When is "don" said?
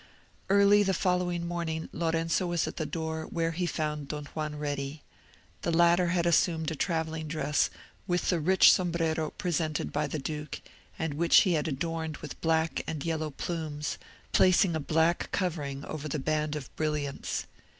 4.07-4.25